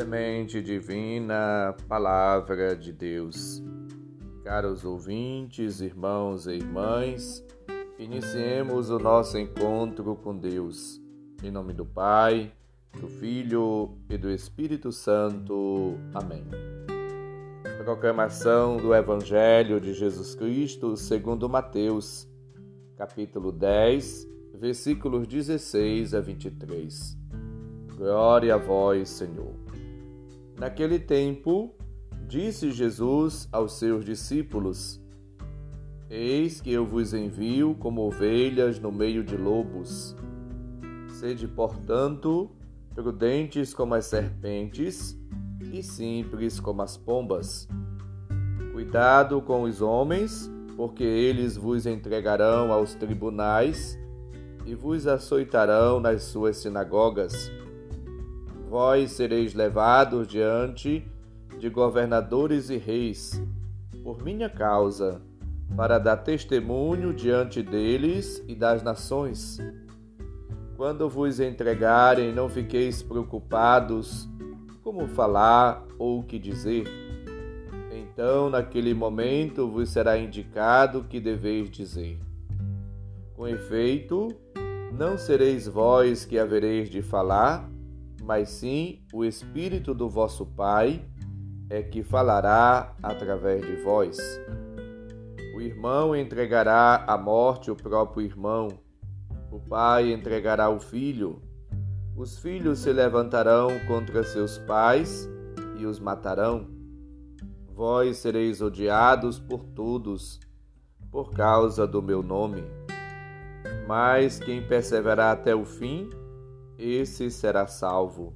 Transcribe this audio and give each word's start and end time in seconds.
Semente 0.00 0.62
Divina, 0.62 1.76
Palavra 1.86 2.74
de 2.74 2.90
Deus. 2.90 3.62
Caros 4.42 4.82
ouvintes, 4.82 5.82
irmãos 5.82 6.46
e 6.46 6.52
irmãs, 6.52 7.44
iniciemos 7.98 8.88
o 8.88 8.98
nosso 8.98 9.36
encontro 9.36 10.16
com 10.16 10.34
Deus. 10.34 10.98
Em 11.44 11.50
nome 11.50 11.74
do 11.74 11.84
Pai, 11.84 12.50
do 12.98 13.08
Filho 13.08 13.94
e 14.08 14.16
do 14.16 14.30
Espírito 14.30 14.90
Santo. 14.90 15.98
Amém. 16.14 16.46
Proclamação 17.84 18.78
do 18.78 18.94
Evangelho 18.94 19.78
de 19.78 19.92
Jesus 19.92 20.34
Cristo 20.34 20.96
segundo 20.96 21.46
Mateus, 21.46 22.26
capítulo 22.96 23.52
10, 23.52 24.26
versículos 24.54 25.26
16 25.26 26.14
a 26.14 26.22
23. 26.22 27.18
Glória 27.98 28.54
a 28.54 28.56
vós, 28.56 29.10
Senhor. 29.10 29.69
Naquele 30.60 30.98
tempo, 30.98 31.74
disse 32.28 32.70
Jesus 32.70 33.48
aos 33.50 33.78
seus 33.78 34.04
discípulos: 34.04 35.00
Eis 36.10 36.60
que 36.60 36.70
eu 36.70 36.84
vos 36.84 37.14
envio 37.14 37.74
como 37.76 38.02
ovelhas 38.02 38.78
no 38.78 38.92
meio 38.92 39.24
de 39.24 39.38
lobos. 39.38 40.14
Sede, 41.08 41.48
portanto, 41.48 42.50
prudentes 42.94 43.72
como 43.72 43.94
as 43.94 44.04
serpentes 44.04 45.18
e 45.72 45.82
simples 45.82 46.60
como 46.60 46.82
as 46.82 46.94
pombas. 46.94 47.66
Cuidado 48.74 49.40
com 49.40 49.62
os 49.62 49.80
homens, 49.80 50.50
porque 50.76 51.04
eles 51.04 51.56
vos 51.56 51.86
entregarão 51.86 52.70
aos 52.70 52.94
tribunais 52.94 53.98
e 54.66 54.74
vos 54.74 55.06
açoitarão 55.06 56.00
nas 56.00 56.24
suas 56.24 56.58
sinagogas 56.58 57.50
vós 58.70 59.10
sereis 59.10 59.52
levados 59.52 60.28
diante 60.28 61.04
de 61.58 61.68
governadores 61.68 62.70
e 62.70 62.76
reis, 62.76 63.42
por 64.04 64.22
minha 64.22 64.48
causa, 64.48 65.20
para 65.76 65.98
dar 65.98 66.18
testemunho 66.18 67.12
diante 67.12 67.64
deles 67.64 68.40
e 68.46 68.54
das 68.54 68.80
nações. 68.80 69.58
Quando 70.76 71.08
vos 71.08 71.40
entregarem, 71.40 72.32
não 72.32 72.48
fiqueis 72.48 73.02
preocupados 73.02 74.28
como 74.84 75.08
falar 75.08 75.84
ou 75.98 76.20
o 76.20 76.22
que 76.22 76.38
dizer. 76.38 76.86
Então, 77.90 78.48
naquele 78.48 78.94
momento, 78.94 79.68
vos 79.68 79.88
será 79.88 80.16
indicado 80.16 81.00
o 81.00 81.04
que 81.04 81.18
deveis 81.18 81.68
dizer. 81.68 82.20
Com 83.34 83.48
efeito, 83.48 84.28
não 84.96 85.18
sereis 85.18 85.66
vós 85.66 86.24
que 86.24 86.38
havereis 86.38 86.88
de 86.88 87.02
falar, 87.02 87.69
mas 88.30 88.48
sim 88.48 89.00
o 89.12 89.24
Espírito 89.24 89.92
do 89.92 90.08
vosso 90.08 90.46
Pai 90.46 91.04
é 91.68 91.82
que 91.82 92.00
falará 92.00 92.94
através 93.02 93.60
de 93.60 93.74
vós. 93.82 94.18
O 95.52 95.60
irmão 95.60 96.14
entregará 96.14 97.02
à 97.08 97.18
morte 97.18 97.72
o 97.72 97.74
próprio 97.74 98.24
irmão, 98.24 98.68
o 99.50 99.58
pai 99.58 100.12
entregará 100.12 100.70
o 100.70 100.78
filho, 100.78 101.42
os 102.16 102.38
filhos 102.38 102.78
se 102.78 102.92
levantarão 102.92 103.68
contra 103.88 104.22
seus 104.22 104.58
pais 104.58 105.28
e 105.76 105.84
os 105.84 105.98
matarão. 105.98 106.68
Vós 107.74 108.18
sereis 108.18 108.62
odiados 108.62 109.40
por 109.40 109.64
todos, 109.64 110.38
por 111.10 111.32
causa 111.32 111.84
do 111.84 112.00
meu 112.00 112.22
nome. 112.22 112.62
Mas 113.88 114.38
quem 114.38 114.62
perseverar 114.62 115.32
até 115.32 115.52
o 115.52 115.64
fim, 115.64 116.08
esse 116.80 117.30
será 117.30 117.66
salvo. 117.66 118.34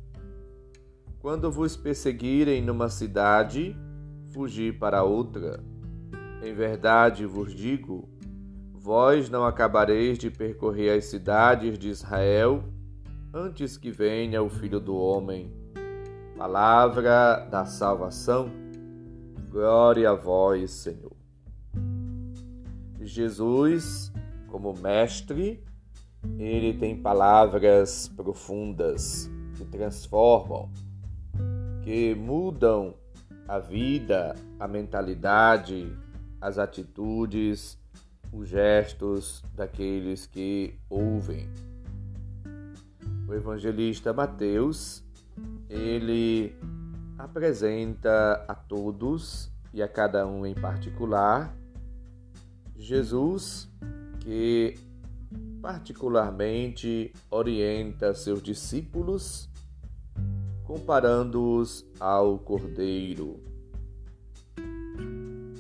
Quando 1.19 1.51
vos 1.51 1.77
perseguirem 1.77 2.63
numa 2.63 2.89
cidade, 2.89 3.77
fugi 4.33 4.73
para 4.73 5.03
outra. 5.03 5.65
Em 6.43 6.53
verdade 6.53 7.25
vos 7.25 7.55
digo: 7.55 8.09
vós 8.73 9.31
não 9.31 9.47
acabareis 9.47 10.19
de 10.19 10.31
percorrer 10.31 10.99
as 10.99 11.07
cidades 11.07 11.79
de 11.79 11.89
Israel 11.89 12.63
antes 13.33 13.79
que 13.79 13.91
venha 13.91 14.43
o 14.43 14.51
Filho 14.51 14.79
do 14.79 14.95
Homem. 14.95 15.51
Palavra 16.37 17.47
da 17.51 17.65
salvação. 17.65 18.51
Glória 19.51 20.11
a 20.11 20.15
vós, 20.15 20.71
Senhor. 20.73 21.13
Jesus, 23.01 24.13
como 24.49 24.75
mestre, 24.75 25.63
ele 26.39 26.75
tem 26.75 26.97
palavras 26.97 28.09
profundas 28.09 29.31
que 29.57 29.65
transformam, 29.65 30.71
que 31.83 32.15
mudam 32.15 32.95
a 33.47 33.59
vida, 33.59 34.35
a 34.59 34.67
mentalidade, 34.67 35.97
as 36.41 36.59
atitudes, 36.59 37.79
os 38.33 38.49
gestos 38.49 39.45
daqueles 39.55 40.27
que 40.27 40.75
ouvem. 40.89 41.49
O 43.29 43.35
evangelista 43.35 44.13
Mateus, 44.13 45.05
ele 45.69 46.55
apresenta 47.19 48.45
a 48.49 48.55
todos 48.55 49.51
e 49.73 49.83
a 49.83 49.89
cada 49.89 50.27
um 50.27 50.45
em 50.45 50.55
particular 50.55 51.55
Jesus 52.77 53.71
que 54.21 54.75
particularmente 55.61 57.13
orienta 57.31 58.13
seus 58.13 58.43
discípulos, 58.43 59.49
comparando-os 60.65 61.87
ao 61.99 62.39
Cordeiro. 62.39 63.41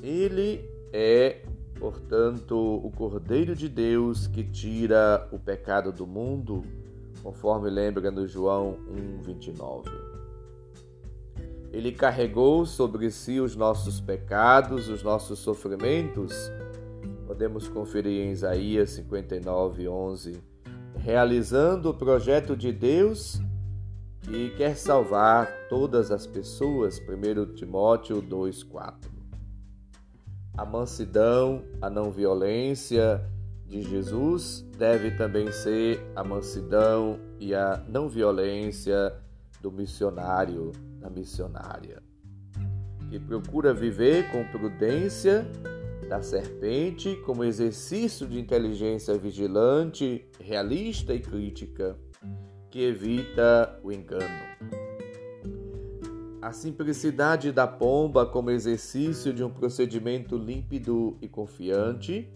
Ele 0.02 0.62
é, 0.92 1.42
portanto, 1.78 2.54
o 2.54 2.90
Cordeiro 2.90 3.56
de 3.56 3.68
Deus 3.68 4.26
que 4.26 4.44
tira 4.44 5.26
o 5.32 5.38
pecado 5.38 5.90
do 5.90 6.06
mundo, 6.06 6.62
conforme 7.22 7.70
lembra 7.70 8.10
no 8.10 8.28
João 8.28 8.76
1:29. 9.22 9.90
Ele 11.72 11.90
carregou 11.90 12.66
sobre 12.66 13.10
si 13.10 13.40
os 13.40 13.56
nossos 13.56 14.00
pecados, 14.00 14.88
os 14.88 15.02
nossos 15.02 15.38
sofrimentos, 15.38 16.32
Podemos 17.34 17.66
conferir 17.66 18.28
em 18.28 18.30
Isaías 18.30 18.90
59, 18.90 19.88
11. 19.88 20.40
Realizando 20.94 21.90
o 21.90 21.94
projeto 21.94 22.56
de 22.56 22.70
Deus 22.70 23.40
que 24.20 24.50
quer 24.50 24.76
salvar 24.76 25.48
todas 25.68 26.12
as 26.12 26.28
pessoas. 26.28 27.00
1 27.00 27.56
Timóteo 27.56 28.22
2, 28.22 28.62
4. 28.62 29.10
A 30.56 30.64
mansidão, 30.64 31.64
a 31.82 31.90
não 31.90 32.12
violência 32.12 33.20
de 33.66 33.82
Jesus 33.82 34.64
deve 34.78 35.10
também 35.16 35.50
ser 35.50 36.00
a 36.14 36.22
mansidão 36.22 37.18
e 37.40 37.52
a 37.52 37.82
não 37.88 38.08
violência 38.08 39.12
do 39.60 39.72
missionário, 39.72 40.70
da 41.00 41.10
missionária, 41.10 42.00
que 43.10 43.18
procura 43.18 43.74
viver 43.74 44.30
com 44.30 44.44
prudência 44.44 45.44
da 46.14 46.22
serpente 46.22 47.16
como 47.26 47.42
exercício 47.42 48.24
de 48.24 48.38
inteligência 48.38 49.18
vigilante, 49.18 50.24
realista 50.38 51.12
e 51.12 51.18
crítica, 51.18 51.98
que 52.70 52.84
evita 52.84 53.80
o 53.82 53.90
engano. 53.90 54.24
A 56.40 56.52
simplicidade 56.52 57.50
da 57.50 57.66
pomba 57.66 58.24
como 58.24 58.52
exercício 58.52 59.32
de 59.32 59.42
um 59.42 59.50
procedimento 59.50 60.36
límpido 60.36 61.18
e 61.20 61.26
confiante, 61.26 62.32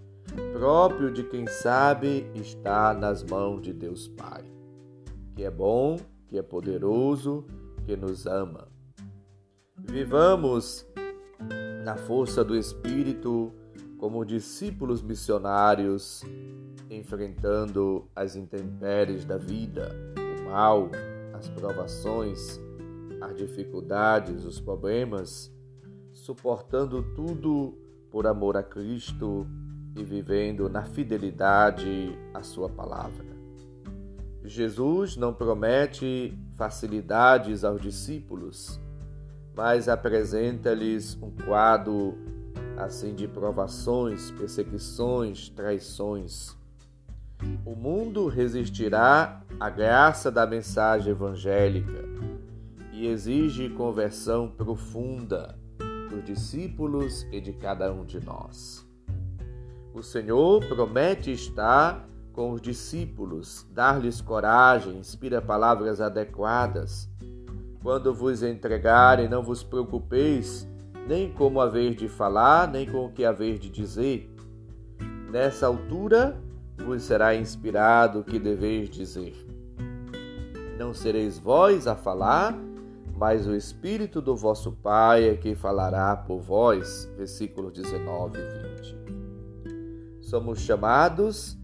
próprio 0.53 1.13
de 1.13 1.23
quem 1.23 1.47
sabe 1.47 2.29
estar 2.35 2.99
nas 2.99 3.23
mãos 3.23 3.63
de 3.63 3.73
Deus 3.73 4.09
Pai, 4.09 4.43
que 5.37 5.45
é 5.45 5.51
bom, 5.53 6.01
que 6.27 6.37
é 6.37 6.43
poderoso, 6.43 7.47
que 7.87 7.97
nos 7.97 8.27
ama. 8.27 8.67
Vivamos 9.77 10.85
na 11.85 11.97
força 11.97 12.45
do 12.45 12.57
Espírito, 12.57 13.53
como 13.99 14.25
discípulos 14.25 15.03
missionários, 15.03 16.23
enfrentando 16.89 18.09
as 18.15 18.37
intempéries 18.37 19.25
da 19.25 19.37
vida, 19.37 19.95
o 20.17 20.49
mal, 20.49 20.89
as 21.35 21.49
provações, 21.49 22.61
as 23.21 23.37
dificuldades, 23.37 24.45
os 24.45 24.61
problemas, 24.61 25.53
suportando 26.13 27.03
tudo 27.15 27.77
por 28.11 28.27
amor 28.27 28.57
a 28.57 28.63
Cristo 28.63 29.47
e 29.97 30.05
vivendo 30.05 30.69
na 30.69 30.85
fidelidade 30.85 32.17
à 32.33 32.43
Sua 32.43 32.69
palavra. 32.69 33.27
Jesus 34.45 35.17
não 35.17 35.35
promete 35.35 36.39
facilidades 36.55 37.65
aos 37.65 37.83
discípulos, 37.83 38.81
mas 39.55 39.89
apresenta-lhes 39.89 41.19
um 41.21 41.31
quadro 41.33 42.17
assim 42.79 43.15
de 43.15 43.27
provações, 43.27 44.31
perseguições, 44.31 45.49
traições. 45.49 46.57
O 47.65 47.75
mundo 47.75 48.29
resistirá 48.29 49.43
à 49.59 49.69
graça 49.69 50.31
da 50.31 50.47
mensagem 50.47 51.11
evangélica, 51.11 52.05
e 52.93 53.07
exige 53.07 53.69
conversão 53.69 54.49
profunda 54.49 55.57
dos 56.11 56.25
discípulos 56.25 57.25
e 57.31 57.41
de 57.41 57.53
cada 57.53 57.93
um 57.93 58.05
de 58.05 58.19
nós. 58.25 58.85
O 59.95 60.03
Senhor 60.03 60.65
promete 60.67 61.31
estar 61.31 62.09
com 62.33 62.53
os 62.53 62.61
discípulos, 62.61 63.67
dar-lhes 63.71 64.21
coragem, 64.21 64.99
inspira 64.99 65.41
palavras 65.41 66.01
adequadas. 66.01 67.09
Quando 67.83 68.13
vos 68.13 68.43
entregarem, 68.43 69.29
não 69.29 69.43
vos 69.43 69.63
preocupeis 69.63 70.69
nem 71.09 71.33
como 71.33 71.59
haver 71.59 71.95
de 71.95 72.07
falar, 72.07 72.71
nem 72.71 72.87
com 72.87 73.07
o 73.07 73.11
que 73.11 73.25
haver 73.25 73.59
de 73.59 73.71
dizer. 73.71 74.31
Nessa 75.33 75.67
altura 75.67 76.37
vos 76.77 77.03
será 77.03 77.35
inspirado 77.35 78.21
o 78.21 78.25
que 78.25 78.39
deveis 78.39 78.91
dizer. 78.91 79.35
Não 80.79 80.93
sereis 80.93 81.39
vós 81.39 81.87
a 81.87 81.97
falar, 81.97 82.55
mas 83.17 83.47
o 83.47 83.55
Espírito 83.55 84.21
do 84.21 84.37
vosso 84.37 84.71
Pai 84.71 85.31
é 85.31 85.35
que 85.35 85.55
falará 85.55 86.15
por 86.15 86.41
vós. 86.41 87.11
Versículos 87.17 87.73
19 87.73 88.39
e 88.39 88.43
20. 88.77 90.19
Somos 90.21 90.61
chamados 90.61 91.57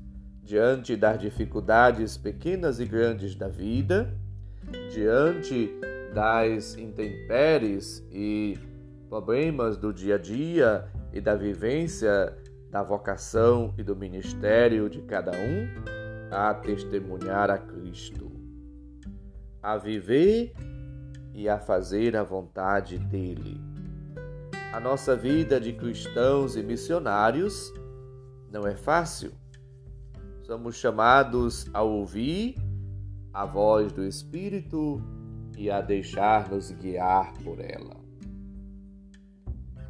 diante 0.43 0.97
das 0.97 1.21
dificuldades 1.21 2.17
pequenas 2.17 2.81
e 2.81 2.87
grandes 2.87 3.35
da 3.35 3.49
vida, 3.49 4.17
diante 4.91 5.71
das 6.15 6.77
intempéries 6.77 8.03
e 8.11 8.59
problemas 9.09 9.77
do 9.77 9.93
dia 9.93 10.17
a 10.17 10.19
dia 10.19 10.89
e 11.13 11.21
da 11.21 11.35
vivência 11.35 12.37
da 12.71 12.83
vocação 12.83 13.73
e 13.79 13.83
do 13.83 13.95
ministério 13.95 14.91
de 14.91 15.01
cada 15.03 15.31
um, 15.31 15.69
a 16.31 16.53
testemunhar 16.55 17.49
a 17.51 17.59
Cristo, 17.59 18.33
a 19.63 19.77
viver 19.77 20.53
e 21.33 21.49
a 21.49 21.59
fazer 21.59 22.17
a 22.17 22.25
vontade 22.25 22.99
dele. 22.99 23.61
A 24.73 24.81
nossa 24.81 25.15
vida 25.15 25.61
de 25.61 25.73
cristãos 25.73 26.57
e 26.57 26.63
missionários 26.63 27.73
não 28.51 28.67
é 28.67 28.75
fácil 28.75 29.33
somos 30.47 30.77
chamados 30.77 31.67
a 31.73 31.83
ouvir 31.83 32.57
a 33.33 33.47
voz 33.47 33.91
do 33.93 34.05
Espírito 34.05 35.01
e 35.57 35.71
a 35.71 35.81
deixar-nos 35.81 36.71
guiar 36.71 37.33
por 37.43 37.59
ela. 37.61 38.04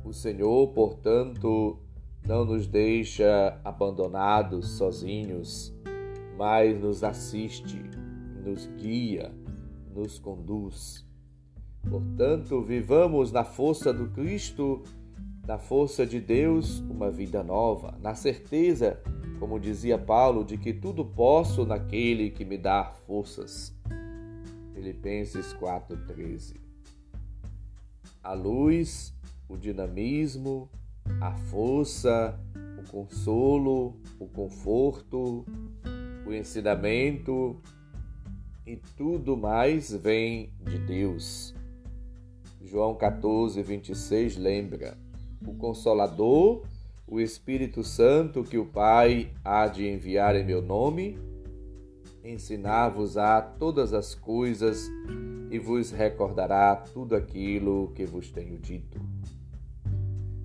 O 0.04 0.12
Senhor, 0.12 0.68
portanto, 0.68 1.78
não 2.26 2.44
nos 2.44 2.66
deixa 2.66 3.58
abandonados 3.64 4.70
sozinhos, 4.70 5.74
mas 6.36 6.78
nos 6.78 7.02
assiste, 7.02 7.82
nos 8.44 8.66
guia, 8.76 9.32
nos 9.94 10.18
conduz. 10.18 11.06
Portanto, 11.88 12.62
vivamos 12.62 13.32
na 13.32 13.44
força 13.44 13.92
do 13.92 14.08
Cristo, 14.08 14.82
na 15.46 15.58
força 15.58 16.06
de 16.06 16.20
Deus, 16.20 16.80
uma 16.80 17.10
vida 17.10 17.42
nova, 17.42 17.96
na 18.00 18.14
certeza 18.14 19.00
como 19.38 19.60
dizia 19.60 19.98
Paulo, 19.98 20.42
de 20.42 20.56
que 20.56 20.72
tudo 20.72 21.04
posso 21.04 21.66
naquele 21.66 22.30
que 22.30 22.44
me 22.44 22.56
dá 22.56 22.92
forças. 23.06 23.74
Filipenses 24.72 25.52
4:13. 25.52 26.60
A 28.22 28.32
luz, 28.32 29.13
o 29.48 29.56
dinamismo, 29.56 30.68
a 31.20 31.32
força, 31.32 32.38
o 32.78 32.90
consolo, 32.90 33.96
o 34.18 34.26
conforto, 34.26 35.44
o 36.26 36.32
ensinamento 36.32 37.60
e 38.66 38.76
tudo 38.96 39.36
mais 39.36 39.92
vem 39.92 40.52
de 40.60 40.78
Deus. 40.78 41.54
João 42.62 42.94
14, 42.94 43.62
26 43.62 44.36
lembra: 44.36 44.96
o 45.46 45.54
Consolador 45.54 46.62
o 47.06 47.20
Espírito 47.20 47.84
Santo 47.84 48.42
que 48.42 48.58
o 48.58 48.64
Pai 48.64 49.30
há 49.44 49.66
de 49.66 49.86
enviar 49.86 50.34
em 50.36 50.44
meu 50.44 50.62
nome, 50.62 51.18
ensinar-vos-á 52.24 53.40
todas 53.42 53.92
as 53.92 54.14
coisas 54.14 54.90
e 55.50 55.58
vos 55.58 55.90
recordará 55.90 56.74
tudo 56.74 57.14
aquilo 57.14 57.92
que 57.94 58.06
vos 58.06 58.30
tenho 58.30 58.58
dito. 58.58 59.00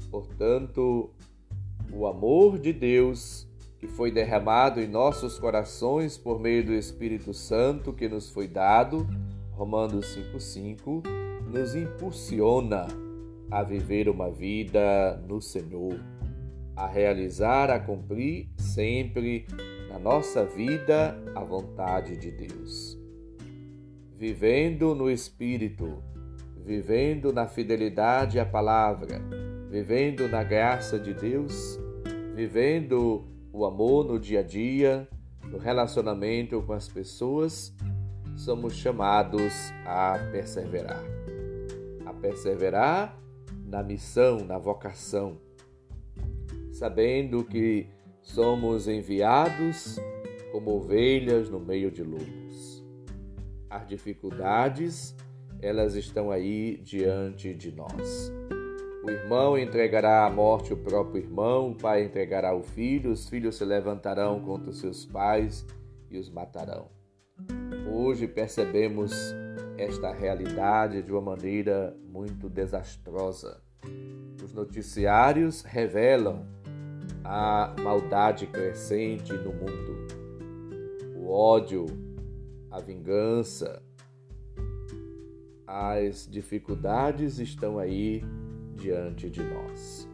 Portanto, 0.09 1.11
o 1.91 2.07
amor 2.07 2.57
de 2.57 2.73
Deus 2.73 3.47
que 3.79 3.88
foi 3.88 4.11
derramado 4.11 4.81
em 4.81 4.88
nossos 4.88 5.39
corações 5.39 6.17
por 6.17 6.39
meio 6.39 6.65
do 6.65 6.73
Espírito 6.73 7.33
Santo 7.33 7.94
que 7.94 8.09
nos 8.09 8.29
foi 8.29 8.47
dado, 8.47 9.07
Romanos 9.51 10.17
5,5, 10.17 11.03
nos 11.50 11.75
impulsiona 11.75 12.88
a 13.50 13.63
viver 13.63 14.09
uma 14.09 14.29
vida 14.29 15.17
no 15.27 15.41
Senhor 15.41 16.00
a 16.75 16.88
realizar, 16.88 17.69
a 17.69 17.79
cumprir 17.79 18.50
sempre 18.57 19.45
na 19.89 20.00
nossa 20.00 20.45
vida 20.45 21.17
a 21.35 21.44
vontade 21.44 22.15
de 22.15 22.31
Deus. 22.31 22.97
Vivendo 24.17 24.94
no 24.95 25.09
Espírito, 25.09 26.01
vivendo 26.65 27.33
na 27.33 27.47
fidelidade 27.47 28.39
à 28.39 28.45
palavra, 28.45 29.21
vivendo 29.69 30.27
na 30.27 30.44
graça 30.44 31.00
de 31.00 31.13
Deus, 31.13 31.80
vivendo 32.36 33.27
o 33.54 33.66
amor 33.66 34.06
no 34.06 34.19
dia 34.19 34.39
a 34.39 34.44
dia, 34.44 35.07
no 35.45 35.57
relacionamento 35.57 36.62
com 36.62 36.74
as 36.74 36.88
pessoas, 36.88 37.74
somos 38.36 38.74
chamados 38.74 39.54
a 39.86 40.18
perseverar. 40.31 41.04
A 42.06 42.13
perseverar 42.13 43.18
na 43.66 43.83
missão, 43.83 44.44
na 44.45 44.57
vocação 44.57 45.38
sabendo 46.80 47.44
que 47.44 47.88
somos 48.21 48.88
enviados 48.88 49.98
como 50.54 50.77
ovelhas 50.77 51.50
no 51.50 51.60
meio 51.60 51.92
de 51.92 52.04
lobos. 52.04 52.86
As 53.69 53.86
dificuldades, 53.86 55.13
elas 55.62 55.95
estão 55.95 56.31
aí 56.31 56.77
diante 56.77 57.54
de 57.54 57.74
nós. 57.74 58.31
O 59.09 59.11
irmão 59.11 59.57
entregará 59.57 60.28
à 60.28 60.30
morte 60.30 60.71
o 60.71 60.78
próprio 60.78 61.23
irmão, 61.23 61.71
o 61.71 61.75
pai 61.75 62.04
entregará 62.04 62.54
o 62.54 62.61
filho, 62.61 63.09
os 63.09 63.28
filhos 63.28 63.56
se 63.56 63.66
levantarão 63.66 64.39
contra 64.39 64.69
os 64.69 64.80
seus 64.80 65.04
pais 65.04 65.66
e 66.11 66.19
os 66.19 66.30
matarão. 66.30 66.89
Hoje 67.92 68.28
percebemos 68.28 69.11
esta 69.80 70.13
realidade 70.13 71.01
de 71.01 71.11
uma 71.11 71.21
maneira 71.21 71.97
muito 72.07 72.47
desastrosa. 72.47 73.59
Os 74.44 74.54
noticiários 74.54 75.63
revelam 75.63 76.45
a 77.23 77.73
maldade 77.81 78.45
crescente 78.45 79.33
no 79.33 79.51
mundo, 79.51 80.07
o 81.16 81.31
ódio, 81.31 81.87
a 82.69 82.80
vingança, 82.80 83.81
as 85.66 86.28
dificuldades 86.30 87.39
estão 87.39 87.80
aí 87.80 88.23
diante 88.80 89.30
de 89.30 89.44
nós. 89.44 90.07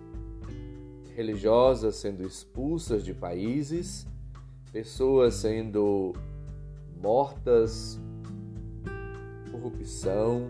Religiosas 1.15 1.95
sendo 1.95 2.25
expulsas 2.25 3.05
de 3.05 3.13
países, 3.13 4.05
pessoas 4.71 5.35
sendo 5.35 6.13
mortas, 7.01 7.99
corrupção, 9.51 10.49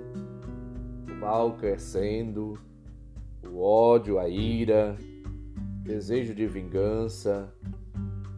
o 1.08 1.14
mal 1.14 1.54
crescendo, 1.58 2.58
o 3.48 3.60
ódio, 3.62 4.18
a 4.18 4.28
ira, 4.28 4.98
desejo 5.84 6.34
de 6.34 6.48
vingança, 6.48 7.54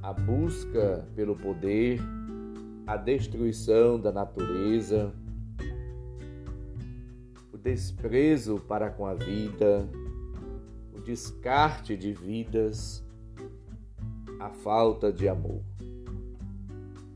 a 0.01 0.12
busca 0.12 1.07
pelo 1.15 1.36
poder, 1.36 2.01
a 2.86 2.98
destruição 2.98 4.00
da 4.00 4.12
natureza, 4.12 5.13
desprezo 7.67 8.59
para 8.67 8.89
com 8.89 9.05
a 9.05 9.13
vida, 9.13 9.89
o 10.93 11.00
descarte 11.00 11.97
de 11.97 12.13
vidas, 12.13 13.03
a 14.39 14.50
falta 14.50 15.12
de 15.12 15.27
amor. 15.27 15.62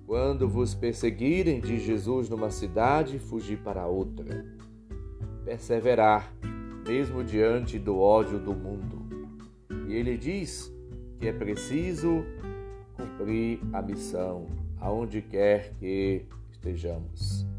Quando 0.06 0.50
vos 0.50 0.74
perseguirem 0.74 1.62
de 1.62 1.80
Jesus 1.80 2.28
numa 2.30 2.52
cidade, 2.52 3.18
fugir 3.18 3.60
para 3.60 3.88
outra. 3.88 4.46
Perseverar, 5.46 6.34
mesmo 6.86 7.24
diante 7.24 7.80
do 7.80 7.98
ódio 7.98 8.40
do 8.40 8.54
mundo 8.54 9.02
e 9.92 9.96
ele 9.96 10.18
diz 10.18 10.74
que 11.20 11.28
é 11.28 11.34
preciso 11.34 12.24
cumprir 12.94 13.60
a 13.74 13.82
missão 13.82 14.48
aonde 14.80 15.22
quer 15.22 15.74
que 15.80 16.26
estejamos. 16.50 17.51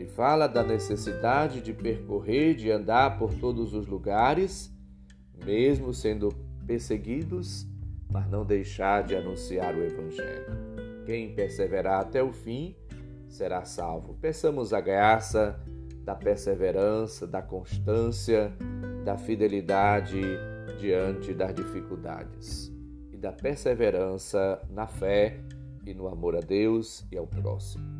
Ele 0.00 0.08
fala 0.08 0.46
da 0.46 0.62
necessidade 0.62 1.60
de 1.60 1.74
percorrer, 1.74 2.54
de 2.54 2.70
andar 2.70 3.18
por 3.18 3.34
todos 3.34 3.74
os 3.74 3.86
lugares, 3.86 4.74
mesmo 5.44 5.92
sendo 5.92 6.30
perseguidos, 6.66 7.66
mas 8.10 8.26
não 8.30 8.42
deixar 8.42 9.02
de 9.04 9.14
anunciar 9.14 9.74
o 9.74 9.84
Evangelho. 9.84 11.04
Quem 11.04 11.34
perseverar 11.34 12.00
até 12.00 12.22
o 12.22 12.32
fim 12.32 12.74
será 13.28 13.66
salvo. 13.66 14.14
Peçamos 14.14 14.72
a 14.72 14.80
graça 14.80 15.60
da 16.02 16.14
perseverança, 16.14 17.26
da 17.26 17.42
constância, 17.42 18.54
da 19.04 19.18
fidelidade 19.18 20.22
diante 20.78 21.34
das 21.34 21.54
dificuldades 21.54 22.72
e 23.12 23.18
da 23.18 23.32
perseverança 23.32 24.62
na 24.70 24.86
fé 24.86 25.38
e 25.84 25.92
no 25.92 26.08
amor 26.08 26.36
a 26.36 26.40
Deus 26.40 27.06
e 27.12 27.18
ao 27.18 27.26
próximo. 27.26 27.99